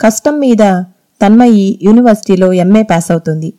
[0.00, 0.64] కష్టం మీద
[1.20, 3.54] తన్మయి యూనివర్సిటీలో ఎంఏ పాస్ అవుతుంది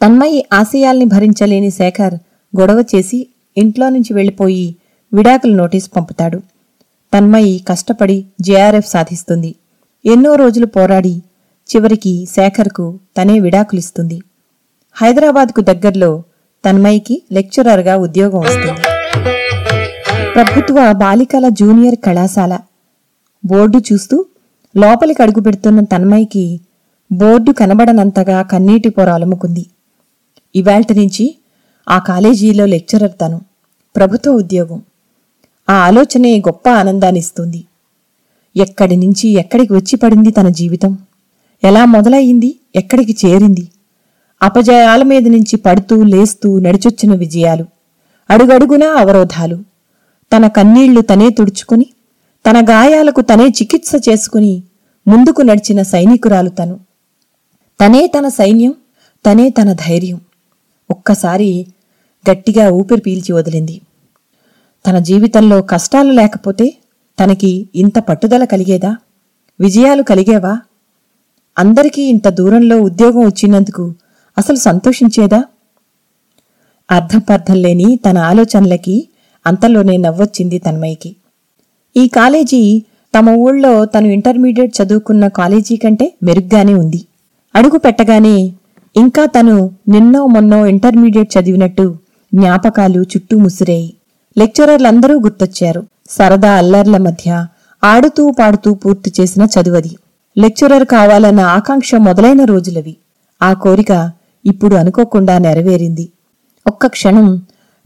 [0.00, 2.14] తన్మయి ఆశయాల్ని భరించలేని శేఖర్
[2.60, 3.18] గొడవ చేసి
[3.56, 4.76] ఇంట్లో నుంచి వెళ్ళిపోయి
[5.12, 6.38] విడాకుల నోటీస్ పంపుతాడు.
[7.12, 9.54] తన్మయి కష్టపడి జేఆర్ఎఫ్ సాధిస్తుంది.
[10.04, 11.14] ఎన్నో రోజులు పోరాడి
[11.68, 14.18] చివరికి శేఖర్కు తనే విడాకులిస్తుంది.
[14.96, 16.22] హైదరాబాద్కు దగ్గర్లో
[16.64, 18.82] తన్మయికి లెక్చరర్గా ఉద్యోగం వస్తుంది.
[20.34, 22.58] ప్రభుత్వ బాలికల జూనియర్ కళాశాల
[23.44, 24.26] బోర్డు చూస్తూ
[24.76, 26.60] లోపలికి అడుగుపెడుతున్న తన్మయ్యకి
[27.12, 29.66] బోర్డు కనబడనంతగా కన్నీటి పొర అలుముకుంది
[30.56, 31.36] ఇవాల్టి నుంచి
[31.88, 33.40] ఆ కాలేజీలో లెక్చరర్ తను
[33.96, 34.82] ప్రభుత్వ ఉద్యోగం.
[35.70, 37.64] ఆ ఆలోచనే గొప్ప ఆనందాన్నిస్తుంది
[38.56, 40.98] ఎక్కడి నుంచి ఎక్కడికి వచ్చి పడింది తన జీవితం?
[41.64, 42.60] ఎలా మొదలయ్యింది?
[42.76, 43.68] ఎక్కడికి చేరింది?
[44.42, 47.66] అపజయాల మీద నుంచి పడుతూ లేస్తూ నడిచొచ్చిన విజయాలు
[48.30, 49.56] అడుగడుగునా అవరోధాలు.
[50.36, 51.86] తన కన్నీళ్ళు తనే తుడుచుకుని
[52.46, 54.62] తన గాయాలకు తనే చికిత్స చేసుకుని
[55.08, 56.80] ముందుకు నడిచిన సైనికురాలు తను.
[57.80, 58.74] తనే తన సైన్యం
[59.26, 60.20] తనే తన ధైర్యం.
[60.90, 61.66] ఒక్కసారి
[62.30, 63.80] గట్టిగా ఊపిరి పీల్చి వదిలింది.
[64.86, 66.76] తన జీవితంలో కష్టాలు లేకపోతే
[67.24, 68.96] తనకి ఇంత పట్టుదల కలిగేదా?
[69.60, 70.58] విజయాలు కలిగేవా?
[71.58, 73.94] అందరికీ ఇంత దూరంలో ఉద్యోగం వచ్చినందుకు
[74.38, 75.44] అసలు సంతోషించేదా?
[76.90, 79.08] అర్థపర్థం లేని తన ఆలోచనలకి
[79.46, 81.16] అంతలోనే నవ్వొచ్చింది తన్మయ్యకి.
[81.96, 82.82] ఈ కాలేజీ
[83.14, 87.04] తమ ఊళ్ళో తను ఇంటర్మీడియట్ చదువుకున్న కాలేజీ కంటే మెరుగ్గానే ఉంది.
[87.54, 88.52] అడుగు పెట్టగానే
[88.96, 91.96] ఇంకా తను నిన్నో మొన్నో ఇంటర్మీడియట్ చదివినట్టు
[92.34, 93.94] జ్ఞాపకాలు చుట్టూ ముసిరేయి.
[94.38, 95.82] లెక్చరర్లందరూ గుర్తొచ్చారు.
[96.10, 97.46] సరదా అల్లర్ల మధ్య
[97.84, 99.96] ఆడుతూ పాడుతూ పూర్తి చేసిన చదువది.
[100.38, 102.96] లెక్చరర్ కావాలన్న ఆకాంక్ష మొదలైన రోజులవి.
[103.42, 104.10] ఆ కోరిక
[104.46, 106.08] ఇప్పుడు అనుకోకుండా నెరవేరింది.
[106.66, 107.36] ఒక్క క్షణం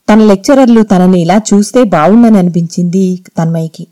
[0.08, 3.86] తన లెక్చరర్లు తనని ఇలా చూస్తే బావుండని అనిపించింది తన్మయ్యకి.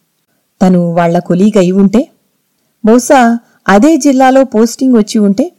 [0.65, 2.09] తను వాళ్ళ కొలీగ్ అయి ఉంటే
[2.85, 3.39] బహుశా
[3.69, 5.53] అదే జిల్లాలో పోస్టింగ్ వచ్చి ఉంటే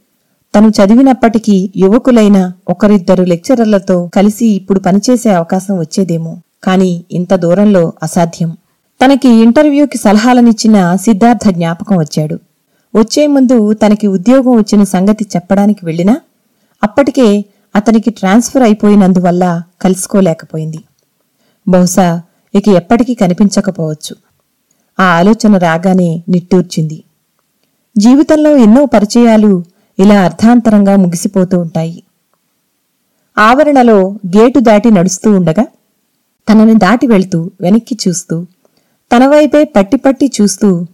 [0.55, 6.37] తను చదివినప్పటికీ యువకులైన ఒకరిద్దరు లెక్చరర్లతో కలిసి ఇప్పుడు పనిచేసే అవకాశం వచ్చేదేమో.
[6.63, 8.57] కాని ఇంత దూరంలో అసాధ్యం.
[9.05, 12.39] తనకి ఇంటర్వ్యూకి సలహాలనిచ్చిన సిద్ధార్థ జ్ఞాపకం వచ్చాడు.
[12.95, 16.21] వచ్చే ముందు తనకి ఉద్యోగం వచ్చిన సంగతి చెప్పడానికి వెళ్ళినా
[16.83, 17.45] అప్పటికే
[17.75, 20.79] అతనికి ట్రాన్స్ఫర్ అయిపోయినందువల్ల కలుసుకోలేకపోయింది.
[21.67, 22.21] బహుశా
[22.55, 24.15] ఇక ఎప్పటికీ కనిపించకపోవచ్చు.
[24.99, 27.03] ఆ ఆలోచన రాగానే నిట్టూర్చింది.
[27.97, 29.63] జీవితంలో ఎన్నో పరిచయాలు
[29.99, 32.03] ఇలా అర్థాంతరంగా ముగిసిపోతూ ఉంటాయి.
[33.37, 33.97] ఆవరణలో
[34.37, 35.65] గేటు దాటి నడుస్తూ ఉండగా
[36.47, 38.45] తనని దాటి వెళ్తూ వెనక్కి చూస్తూ
[39.11, 40.85] తన వైపే పట్టి పట్టి చూస్తూ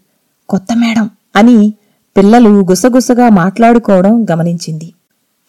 [0.50, 1.73] కొత్త మేడం అని
[2.18, 4.94] పిల్లలు గుసగుసగా మాట్లాడుకోవడం గమనించింది.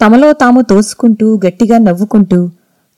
[0.01, 2.51] తమలో తాము తోసుకుంటూ గట్టిగా నవ్వుకుంటూ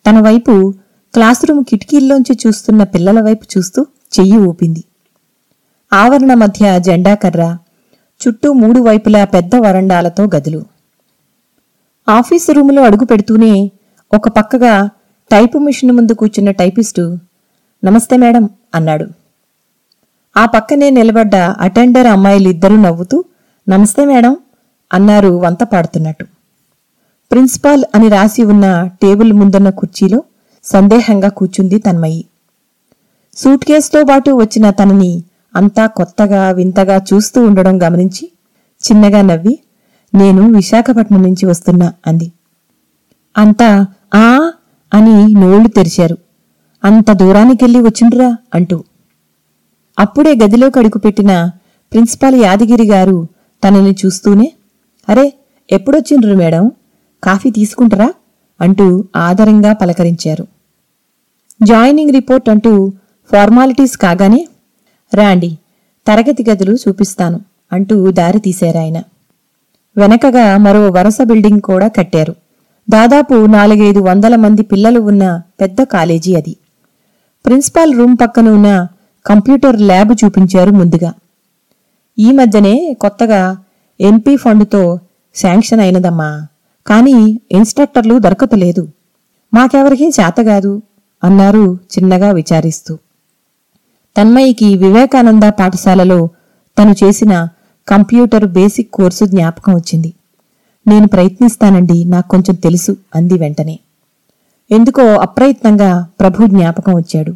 [0.06, 0.74] తన వైపు
[1.14, 3.86] క్లాసురూమ్ కిటికీల్లోంచి చూస్తున్న పిల్లల వైపు చూస్తూ
[4.20, 4.84] చెయ్యి ఊపింది.
[5.94, 7.56] ఆవరణ మధ్య జెండా కర్ర
[8.22, 10.60] చుట్టూ మూడు వైపులా పెద్ద వరండాలతో గదులు.
[12.08, 13.70] ఆఫీసు రూములో అడుగు పెడుతూనే
[14.14, 14.90] ఒక పక్కగా
[15.30, 17.18] టైపు మిషన్ ముందు కూర్చున్న టైపిస్టు
[17.84, 19.06] నమస్తే మేడం అన్నాడు.
[20.36, 23.24] ఆ పక్కనే నిలబడ్డ అటెండర్ అమ్మాయిలిద్దరూ నవ్వుతూ
[23.68, 24.36] నమస్తే మేడం
[24.92, 26.24] అన్నారు వంత పాడుతున్నట్టు.
[27.30, 28.66] ప్రిన్సిపాల్ అని రాసి ఉన్న
[29.02, 30.22] టేబుల్ ముందున్న కుర్చీలో
[30.64, 32.24] సందేహంగా కూర్చుంది తన్మయి.
[33.36, 35.12] సూట్ కేసుతో పాటు వచ్చిన తనని
[35.56, 38.32] అంతా కొత్తగా వింతగా చూస్తూ ఉండడం గమనించి
[38.84, 39.58] చిన్నగా నవ్వి
[40.14, 42.32] నేను విశాఖపట్నం నుంచి వస్తున్నా అంది.
[43.36, 44.52] అంతా ఆ
[44.94, 46.18] అని నోళ్ళు తెరిచారు.
[46.84, 48.84] అంత దూరానికెళ్ళి వచ్చిండ్రా అంటూ.
[49.98, 51.50] అప్పుడే గదిలోకి అడుగుపెట్టిన
[51.92, 53.26] ప్రిన్సిపాల్ యాదగిరి గారు
[53.64, 54.52] తనని చూస్తూనే
[55.08, 55.34] అరే
[55.72, 56.70] ఎప్పుడొచ్చిండ్రు మేడం?
[57.24, 58.12] కాఫీ తీసుకుంటారా?
[58.60, 60.46] అంటూ ఆదరంగా పలకరించారు.
[61.62, 62.92] జాయినింగ్ రిపోర్ట్ అంటూ
[63.32, 64.48] ఫార్మాలిటీస్ కాగానే
[65.14, 65.58] రాండి
[66.06, 67.40] తరగతి గదులు చూపిస్తాను
[67.72, 69.02] అంటూ దారి తీశారాయన
[69.96, 72.34] వెనకగా మరో వరుస బిల్డింగ్ కూడా కట్టారు.
[72.90, 76.56] దాదాపు నాలుగైదు వందల మంది పిల్లలు ఉన్న పెద్ద కాలేజీ అది.
[77.46, 78.86] ప్రిన్సిపాల్ రూమ్ పక్కన ఉన్న
[79.26, 81.12] కంప్యూటర్ ల్యాబ్ చూపించారు ముందుగా.
[82.18, 83.56] ఈ మధ్యనే కొత్తగా
[84.00, 84.98] ఎంపీ ఫండ్తో
[85.34, 86.46] శాంక్షన్ అయినదమ్మా
[86.86, 88.88] కానీ ఇన్స్ట్రక్టర్లు దొరకతలేదు
[89.54, 90.82] మాకెవరికీ చేతగాదు
[91.24, 92.98] అన్నారు చిన్నగా విచారిస్తూ.
[94.16, 96.28] తన్మయికి వివేకానంద పాఠశాలలో
[96.78, 97.48] తను చేసిన
[97.88, 100.14] కంప్యూటర్ బేసిక్ కోర్సు జ్ఞాపకం వచ్చింది.
[100.86, 103.78] నేను ప్రయత్నిస్తానండి నాకు కొంచెం తెలుసు అంది వెంటనే.
[104.70, 107.32] ఎందుకో అప్రయత్నంగా ప్రభు జ్ఞాపకం వచ్చాడు.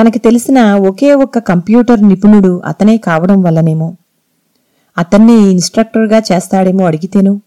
[0.00, 3.94] తనకి తెలిసిన ఒకే ఒక్క కంప్యూటర్ నిపుణుడు అతనే కావడం వల్లనేమో.
[4.98, 7.40] అతన్ని ఇన్స్ట్రక్టర్గా చేస్తాడేమో అడిగితేను.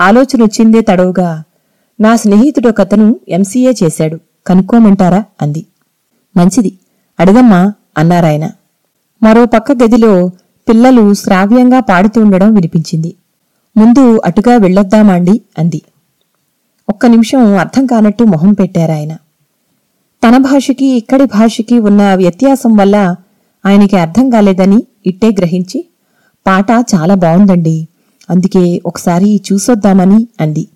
[0.00, 1.42] ఆలోచన వచ్చిందే తడవుగా
[2.00, 5.66] నా స్నేహితుడు ఒకతను ఎంసీఏ చేశాడు కనుక్కోమంటారా అంది.
[6.36, 6.72] మంచిది.
[7.20, 8.50] అడగమ్మా అన్నారాయన.
[9.22, 10.30] మరో పక్క గదిలో
[10.68, 13.14] పిల్లలు శ్రావ్యంగా పాడుతుండడం వినిపించింది.
[13.76, 15.82] ముందు అటుగా వెళ్ళొద్దామాండి అంది.
[16.88, 19.12] ఒక్క నిమిషం అర్థం కానట్టు మొహం పెట్టారాయన.
[20.22, 23.16] తన భాషకి ఇక్కడి భాషకి ఉన్న వ్యత్యాసం వల్ల
[23.66, 25.84] ఆయనకి అర్థం కాలేదని ఇట్టే గ్రహించి
[26.46, 27.86] పాట చాలా బాగుందండి
[28.30, 30.68] అందుకే ఒకసారి చూసొద్దామని అంది.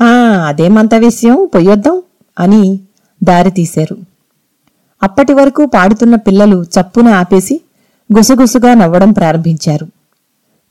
[0.00, 0.06] ఆ
[0.46, 1.48] అదేమంత విషయం?
[1.54, 2.02] పొయ్యొద్దాం
[2.40, 2.80] అని
[3.24, 4.15] దారి తీశారు.
[5.02, 7.60] అప్పటి వరకు పాడుతున్న పిల్లలు చప్పున ఆపేసి
[8.16, 9.86] గుసగుసగా నవ్వడం ప్రారంభించారు.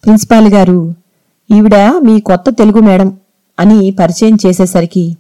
[0.04, 0.94] ప్రిన్సిపాల్ గారు
[1.52, 3.18] ఈవిడ మీ కొత్త తెలుగు మేడం
[3.60, 5.18] అని పరిచయం చేసేసరికి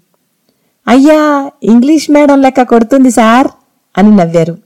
[0.87, 3.47] అయ్యా ఇంగ్లీష్ మేడం లెక్క కొడుతుంది సార్
[3.97, 4.57] అని నవ్వారు.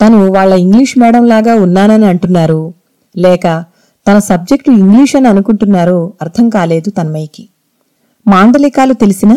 [0.00, 2.74] తను వాళ్ళ ఇంగ్లీష్ మేడంలాగా ఉన్నానని అంటున్నారు.
[3.16, 3.64] లేక
[4.08, 7.48] తన సబ్జెక్టు ఇంగ్లీష్ అని అనుకుంటున్నారో అర్థం కాలేదు తన్మయ్యకి.
[8.26, 9.36] మాండలికాలు తెలిసిన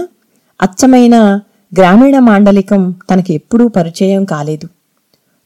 [0.61, 1.41] అచ్చమైన
[1.79, 4.67] గ్రామీణ మాండలికం తనకి ఎప్పుడూ పరిచయం కాలేదు.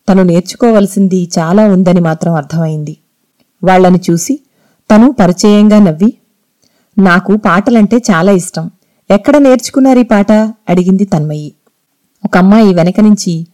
[0.10, 2.98] తను నేర్చుకోవలసింది చాలా ఉందని మాత్రం అర్థమైంది.
[3.64, 4.40] వాళ్ళని చూసి
[4.92, 6.14] తను పరిచయంగా నవ్వి
[6.98, 8.72] నాకు పాటలంటే చాలా ఇష్టం.
[9.10, 10.32] ఎక్కడ నేర్చుకున్నారు ఈ పాట?
[10.70, 11.54] అడిగింది తన్మయ్యి
[12.26, 13.48] ఒక అమ్మాయి వెనక నుంచి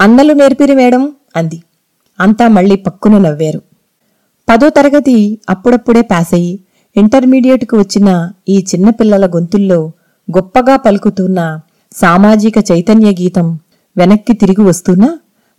[0.00, 1.62] అన్నలు నేర్పిరి మేడం అంది.
[2.20, 3.62] అంతా మళ్ళీ పక్కున నవ్వారు.
[4.48, 6.60] పదో తరగతి అప్పుడప్పుడే పాస్ అయ్యి
[6.96, 9.92] ఇంటర్మీడియట్కు వచ్చిన ఈ చిన్నపిల్లల గొంతుల్లో
[10.36, 11.60] గొప్పగా పలుకుతున్న
[11.92, 13.46] సామాజిక చైతన్య గీతం
[13.96, 15.08] వెనక్కి తిరిగి వస్తున్నా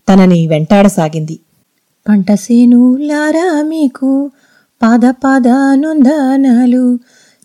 [0.07, 1.35] తనని వెంటాడసాగింది.
[2.09, 4.31] పంటసేనులారా మీకు
[4.81, 6.85] పాద పాదానుందనాలు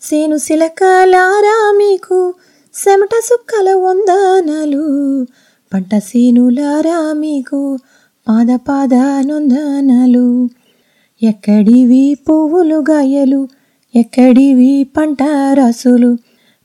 [0.01, 2.33] సేను సిలకలారా మీకు
[2.73, 4.83] సెమట సుక్కల వందనాలు.
[5.73, 7.79] పంట సేనులారా మీకు
[8.27, 10.27] పాద పాదానుందనాలు
[11.21, 13.41] ఎక్కడివి పువ్వులు గాయలు
[13.95, 16.11] ఎక్కడివి పంట రాసులు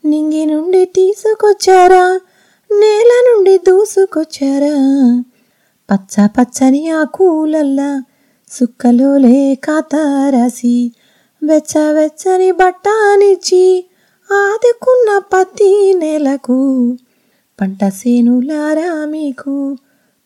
[0.08, 2.20] నింగి నుండి తీసుకొచ్చారా?
[2.70, 4.74] నేల నుండి దూసుకొచ్చారా?
[5.90, 8.04] పచ్చ పచ్చని ఆ కూలల్లా
[8.48, 10.92] సుక్కలోలే కాతారాసి
[11.42, 13.90] వెచ్చ వెచ్చని బట్టానిచ్చి
[14.32, 16.96] ఆదుకున్న పత్తి నెలకు.
[17.60, 19.76] పంట సేనులారా మీకు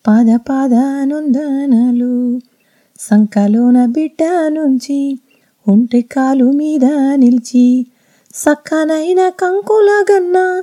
[0.06, 0.74] పాద పాద
[1.04, 2.40] నొందనలు.
[2.98, 5.18] సంకలోన బిడ్డ నుంచి
[5.68, 6.84] ఒంటి కాలు మీద
[7.14, 7.86] నిలిచి
[8.34, 10.62] సక్కనైన కంకులగన్న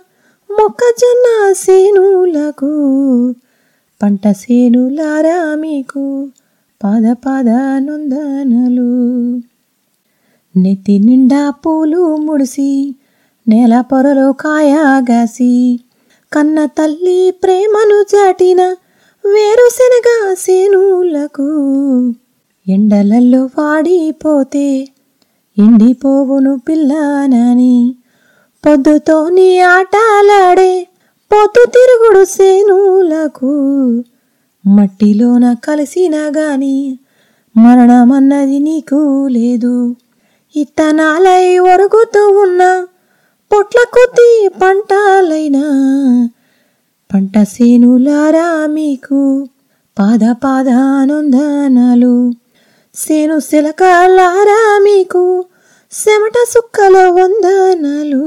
[0.49, 2.71] మొక్కజొన్న సేనులకు
[4.03, 6.27] పంట సేనులారా మీకు
[6.83, 8.91] పద పద నొందనలు.
[10.57, 12.95] నెత్తి నిండా పూలు ముడిసి
[13.47, 15.79] నేల పొరలో కాయగాసి
[16.33, 18.61] కన్న తల్లి ప్రేమను చాటిన
[19.25, 21.49] వేరుశెనగ సేనులకు
[22.67, 24.87] ఎండలల్లో వాడిపోతే
[25.59, 27.95] ఎండిపోవును పిల్లనని.
[28.65, 30.87] పొద్దుతో నీ ఆటలాడే
[31.31, 33.55] పొద్దు తిరుగుడు సేనులకు.
[34.67, 36.99] మట్టిలోన కలిసిన గాని
[37.57, 39.95] మరణమన్నది నీకు లేదు.
[40.55, 42.85] ఇత్తనాలై ఒరుగుతూ ఉన్న
[43.51, 45.65] పొట్ల కొద్ది పంటాలైనా
[47.13, 49.47] పంట సేనులారా మీకు.
[49.99, 52.33] పాద పాదానందనాలు.
[52.99, 55.45] సేను శిలకాలారా మీకు?
[55.91, 58.23] సెమట సుక్కల వందనాలు.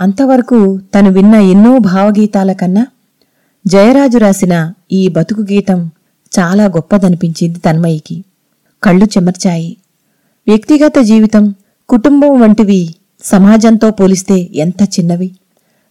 [0.00, 2.86] అంతవరకు తను విన్న ఎన్నో భావగీతాల కన్నా
[3.66, 5.90] జయరాజు రాసిన ఈ బతుకు గీతం
[6.38, 8.24] చాలా గొప్పదనిపించింది తన్మయికి.
[8.82, 9.76] కళ్ళు చెమర్చాయి.
[10.48, 11.54] వ్యక్తిగత జీవితం
[11.88, 15.30] కుటుంబం వంటివి సమాజంతో పోలిస్తే ఎంత చిన్నవి?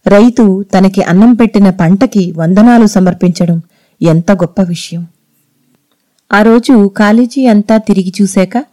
[0.06, 3.62] రైతు తనకి అన్నం పెట్టిన పంటకి వందనాలు సమర్పించడం
[4.02, 5.06] ఎంత గొప్ప విషయం?
[6.34, 8.64] ఆ రోజు కాలేజీ అంతా తిరిగి చూశాక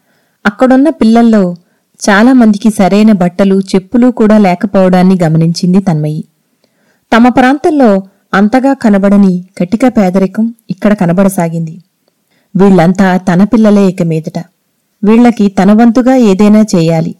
[0.46, 1.56] అక్కడున్న పిల్లల్లో
[2.00, 6.24] చాలా మందికి సరైన బట్టలు చెప్పులు కూడా లేకపోవడాన్ని గమనించింది తన్మయి.
[7.16, 8.04] తమ ప్రాంతంలో
[8.34, 11.82] అంతగా కనబడని కటిక పేదరికం ఇక్కడ కనబడసాగింది.
[12.56, 14.40] వీళ్ళంతా తన పిల్లలే ఇక మీదట.
[15.04, 17.16] వీళ్ళకి తన వంతుగా ఏదైనా చేయాలి.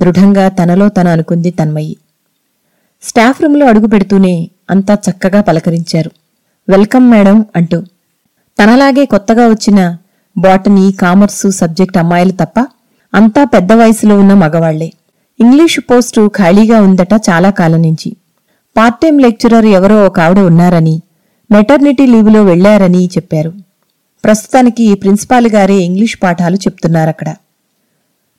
[0.00, 1.96] దృఢంగా తనలో తను అనుకుంది తన్మయి.
[3.02, 6.10] స్టాఫ్ రూంలో అడుగు పెడుతూనే అంతా చక్కగా పలకరించారు.
[6.68, 7.82] వెల్కమ్ మేడం అంటూ
[8.60, 9.96] తనలాగే కొత్తగా వచ్చిన
[10.38, 12.66] బాటనీ కామర్సు సబ్జెక్ట్ అమ్మాయిలు తప్ప
[13.14, 14.92] అంతా పెద్ద వయసులో ఉన్న మగవాళ్ళే.
[15.40, 18.16] ఇంగ్లీషు పోస్టు ఖాళీగా ఉందట చాలా కాలం నుంచి.
[18.76, 21.02] పార్ట్ టైం లెక్చరర్ ఎవరో ఒక ఆవిడ ఉన్నారని
[21.50, 23.52] మెటర్నిటీ లీవ్లో వెళ్ళారని చెప్పారు.
[24.24, 27.34] ప్రస్తుతానికి ప్రిన్సిపాల్ గారే ఇంగ్లీష్ పాఠాలు చెప్తున్నారక్కడ.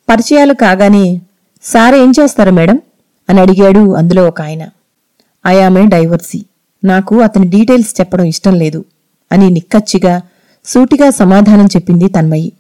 [0.10, 1.22] పరిచయాలు కాగానే
[1.64, 2.80] సార్ ఏం చేస్తారు మేడం?
[3.30, 4.70] అని అడిగాడు అందులో ఒక ఆయన.
[5.48, 6.46] ఐ ఆమె డైవర్సీ.
[6.84, 8.86] నాకు అతని డీటెయిల్స్ చెప్పడం ఇష్టం లేదు.
[9.32, 10.22] అని నిక్కచ్చిగా
[10.66, 12.52] సూటిగా సమాధానం చెప్పింది తన్మయి.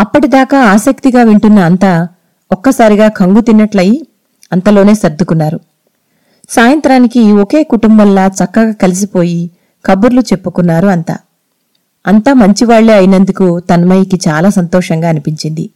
[0.00, 2.08] అప్పటిదాకా ఆసక్తిగా వింటున్న అంతా
[2.52, 4.06] ఒక్కసారిగా కంగు తిన్నట్లయి
[4.52, 5.60] అంతలోనే సర్దుకున్నారు.
[6.50, 9.50] సాయంత్రానికి ఒకే కుటుంబంలా చక్కగా కలిసిపోయి
[9.86, 11.18] కబుర్లు చెప్పుకున్నారు అంతా.
[12.06, 15.70] అంతా మంచివాళ్ళే అయినందుకు తన్మయికి చాలా సంతోషంగా అనిపించింది.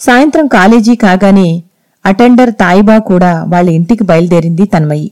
[0.00, 1.62] సాయంత్రం కాలేజీ కాగానే
[2.06, 5.10] అటెండర్ తాయిబా కూడా వాళ్ళ ఇంటికి బయలుదేరింది తన్మయి.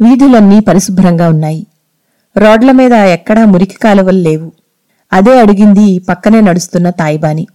[0.00, 1.66] వీధులన్నీ పరిశుభ్రంగా ఉన్నాయి.
[2.38, 4.52] రోడ్ల మీద ఎక్కడా మురికి కాలువలు లేవు.
[5.12, 7.46] అదే అడిగింది పక్కనే నడుస్తున్న తాయిబాని.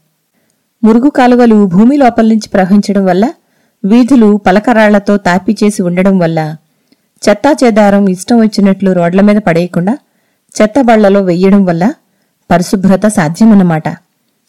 [0.83, 3.33] మురుగు కాలువలు భూమి లోపల నుంచి ప్రవహించడం వల్ల
[3.85, 6.55] వీధులు పలకరాళ్ళతో తాపిచేసి ఉండడం వల్ల
[7.29, 9.97] చెత్తా చెదారం ఇష్టం వచ్చినట్లు రోడ్ల మీద పడేయకుండా
[10.61, 11.93] చెత్త బళ్ళలో వెయ్యడం వల్ల
[12.51, 13.89] పరిశుభ్రత సాధ్యమన్నమాట.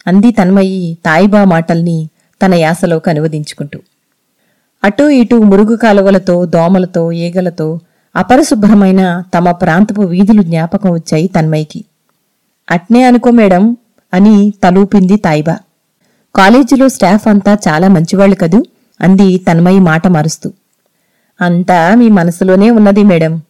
[0.07, 2.09] అంది తన్మయి తాయిబా మాటల్ని
[2.47, 3.81] తన యాసలోకి అనువదించుకుంటూ.
[4.85, 7.81] అటూ ఇటూ మురుగు కాలువలతో దోమలతో ఈగలతో
[8.17, 11.85] అపరిశుభ్రమైన తమ ప్రాంతపు వీధులు జ్ఞాపకం వచ్చాయి తన్మయ్యకి.
[12.71, 13.77] అట్నే అనుకో మేడం
[14.15, 15.59] అని తలూపింది తాయిబా.
[16.35, 18.65] కాలేజీలో స్టాఫ్ అంతా చాలా మంచివాళ్ళు కదూ
[19.01, 20.53] అంది తన్మయి మాట మారుస్తూ.
[21.41, 23.43] అంతా మీ మనసులోనే ఉన్నది మేడం.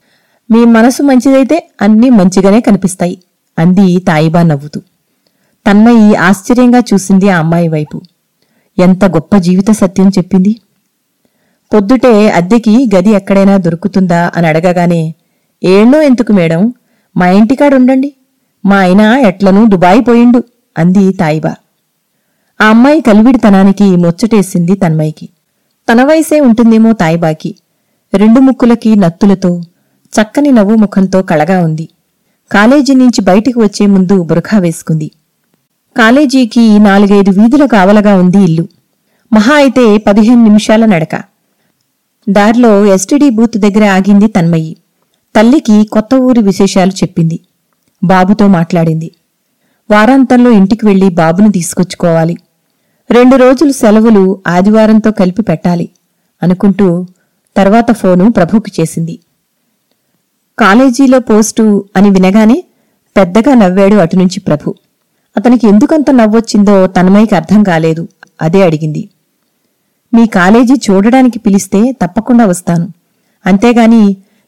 [0.51, 3.23] మీ మనసు మంచిదైతే అన్నీ మంచిగానే కనిపిస్తాయి
[3.59, 4.81] అంది తాయిబా నవ్వుతూ.
[5.71, 8.01] తన్మయి ఆశ్చర్యంగా చూసింది ఆ అమ్మాయి వైపు.
[8.79, 10.57] ఎంత గొప్ప జీవిత సత్యం చెప్పింది.
[11.75, 15.15] పొద్దుటే అద్దెకి గది ఎక్కడైనా దొరుకుతుందా అని అడగగానే
[15.65, 16.73] ఏళ్ళో ఎందుకు మేడం?
[17.17, 18.15] మా ఇంటికాడుండండి
[18.67, 20.45] మా ఆయన ఎట్లనూ దుబాయ్ పోయిండు
[20.79, 21.55] అంది తాయిబా.
[22.61, 25.29] ఆ అమ్మాయి కలివిడితనానికి ముచ్చటేసింది తన్మయికి
[25.93, 27.55] తన వయసే ఉంటుందేమో తాయిబాకి.
[28.15, 29.63] రెండు ముక్కులకి నత్తులతో
[30.13, 31.89] చక్కని నవ్వు ముఖంతో కళగా ఉంది.
[32.53, 35.11] కాలేజీ నుంచి బయటికి వచ్చే ముందు బురఖా వేసుకుంది.
[35.97, 38.69] కాలేజీకి నాలుగైదు వీధుల కావలగా ఉంది ఇల్లు.
[39.33, 41.34] మహా అయితే పదిహేను నిమిషాల నడక.
[42.29, 44.77] దారిలో ఎస్టీడీ బూత్ దగ్గర ఆగింది తన్మయ్యి
[45.37, 47.41] తల్లికి కొత్త ఊరి విశేషాలు చెప్పింది.
[48.05, 49.11] బాబుతో మాట్లాడింది.
[49.91, 52.37] వారాంతంలో ఇంటికి వెళ్ళి బాబును తీసుకొచ్చుకోవాలి.
[53.11, 55.89] రెండు రోజులు సెలవులు ఆదివారంతో కలిపి పెట్టాలి
[56.43, 57.07] అనుకుంటూ
[57.57, 59.19] తర్వాత ఫోను ప్రభుకి చేసింది.
[60.59, 62.65] కాలేజీలో పోస్టు అని వినగానే
[63.17, 64.75] పెద్దగా నవ్వాడు అటునుంచి ప్రభు.
[65.37, 68.09] అతనికి ఎందుకంత నవ్వొచ్చిందో తనమైకి అర్థం కాలేదు.
[68.43, 69.09] అదే అడిగింది.
[70.15, 72.87] మీ కాలేజీ చూడడానికి పిలిస్తే తప్పకుండా వస్తాను.
[73.47, 74.03] అంతేగాని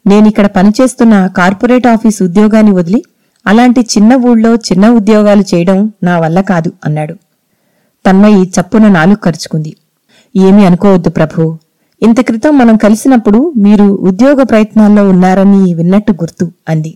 [0.06, 3.00] నేనిక్కడ పనిచేస్తున్న కార్పొరేట్ ఆఫీస్ ఉద్యోగాన్ని వదిలి
[3.46, 7.14] అలాంటి చిన్న ఊళ్ళో చిన్న ఉద్యోగాలు చేయడం నా వల్ల కాదు అన్నాడు.
[8.04, 9.76] తన్మయి చప్పున నాలుగు ఖర్చుకుంది
[10.36, 11.58] ఏమీ అనుకోవద్దు ప్రభు.
[12.02, 16.92] ఇంత క్రితం మనం కలిసినప్పుడు మీరు ఉద్యోగ ప్రయత్నాల్లో ఉన్నారని విన్నట్టు గుర్తు అంది.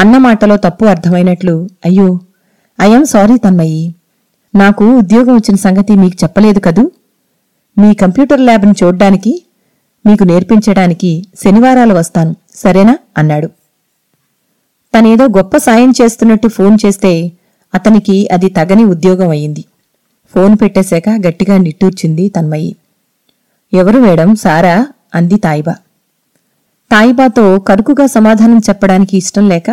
[0.00, 2.08] అన్న మాటలో తప్పు అర్థమైనట్లు అయ్యో
[2.80, 3.94] ఐఎమ్ సారీ తన్మయి.
[4.54, 6.84] నాకు ఉద్యోగం వచ్చిన సంగతి మీకు చెప్పలేదు కదూ?
[7.76, 9.32] మీ కంప్యూటర్ ల్యాబ్ని చూడ్డానికి
[10.06, 12.98] మీకు నేర్పించడానికి శనివారాలు వస్తాను సరేనా?
[13.18, 13.48] అన్నాడు.
[14.94, 17.32] తనేదో గొప్ప సాయం చేస్తున్నట్టు ఫోన్ చేస్తే
[17.74, 19.64] అతనికి అది తగని ఉద్యోగం అయింది
[20.34, 22.76] ఫోన్ పెట్టేశాక గట్టిగా నిట్టూర్చింది తన్మయి.
[23.72, 24.34] ఎవరు మేడం?
[24.34, 24.88] సారా?
[25.14, 25.74] అంది తాయిబా.
[26.90, 29.70] తాయిబాతో కరుకుగా సమాధానం చెప్పడానికి ఇష్టం లేక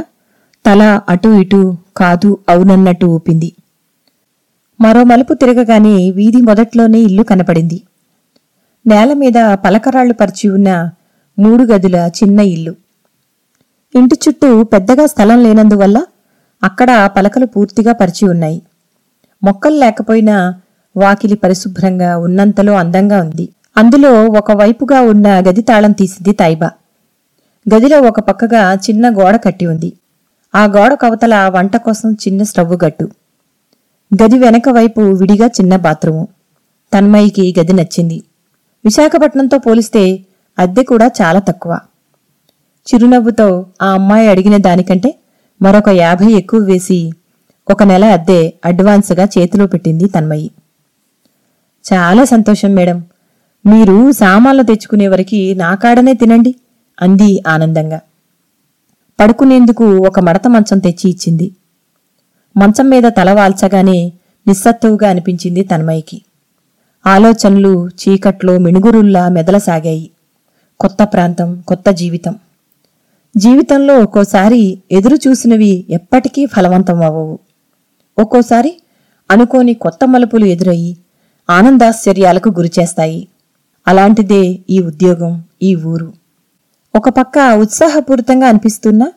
[0.65, 1.59] తల అటూ ఇటూ
[1.97, 3.49] కాదు అవునన్నట్టు ఊపింది.
[4.81, 7.81] మరో మలుపు తిరగగానే వీధి మొదట్లోనే ఇల్లు కనపడింది.
[8.87, 10.89] నేల మీద పలకరాళ్ళు పరిచి ఉన్న
[11.39, 12.75] మూడు గదుల చిన్న ఇల్లు.
[13.95, 16.05] ఇంటి చుట్టూ పెద్దగా స్థలం లేనందువల్ల
[16.63, 18.61] అక్కడ పలకలు పూర్తిగా పరిచి ఉన్నాయి.
[19.43, 20.61] మొక్కలు లేకపోయినా
[20.97, 23.49] వాకిలి పరిశుభ్రంగా ఉన్నంతలో అందంగా ఉంది.
[23.77, 26.71] అందులో ఒకవైపుగా ఉన్న గది తాళం తీసింది తాయిబా
[27.75, 29.93] గదిలో ఒక పక్కగా చిన్న గోడ కట్టి ఉంది.
[30.55, 33.09] ఆ గోడ కవతల వంట కోసం చిన్న స్టవ్వు గట్టు.
[34.23, 36.27] గది వెనక వైపు విడిగా చిన్న బాత్రూము.
[36.93, 38.23] తన్మయికి గది నచ్చింది.
[38.85, 40.19] విశాఖపట్నంతో పోలిస్తే
[40.59, 41.79] అద్దె కూడా చాలా తక్కువ.
[42.87, 45.15] చిరునవ్వుతో ఆ అమ్మాయి అడిగిన దానికంటే
[45.61, 47.11] మరొక యాభై ఎక్కువ వేసి
[47.69, 50.51] ఒక నెల అద్దె అడ్వాన్స్గా చేతిలో పెట్టింది తన్మయి.
[51.93, 53.03] చాలా సంతోషం మేడం.
[53.65, 56.55] మీరు సామాన్లు తెచ్చుకునే వరకు నా కాడనే తినండి
[57.01, 57.99] అంది ఆనందంగా.
[59.19, 61.51] పడుకునేందుకు ఒక మడత మంచం తెచ్చి ఇచ్చింది.
[62.57, 64.13] మంచం మీద తల వాల్చగానే
[64.47, 66.21] నిస్సత్తువుగా అనిపించింది తన్మయ్యకి
[67.07, 70.11] ఆలోచనలు చీకట్లో మిణుగురుల్లా మెదలసాగాయి.
[70.79, 72.35] కొత్త ప్రాంతం కొత్త జీవితం.
[73.37, 77.39] జీవితంలో ఒక్కోసారి ఎదురు చూసినవి ఎప్పటికీ ఫలవంతం అవ్వవు
[78.19, 78.81] ఒక్కోసారి
[79.31, 80.97] అనుకోని కొత్త మలుపులు ఎదురయ్యి
[81.49, 83.27] ఆనందాశ్చర్యాలకు గురిచేస్తాయి.
[83.87, 86.13] అలాంటిదే ఈ ఉద్యోగం ఈ ఊరు.
[86.95, 89.11] ఒక పక్క ఉత్సాహపూరితంగా అనిపిస్తున్న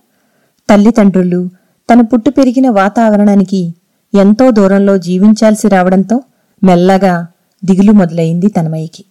[0.70, 1.48] తల్లిదండ్రులు
[1.92, 3.74] తను పుట్టు పెరిగిన వాతావరణానికి
[4.14, 6.20] ఎంతో దూరంలో జీవించాల్సి రావడంతో
[6.64, 7.26] మెల్లగా
[7.64, 9.04] దిగులు మొదలైంది తనమయ్యకి.